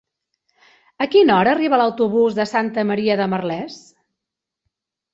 [1.05, 3.81] A quina hora arriba l'autobús de Santa Maria de Merlès?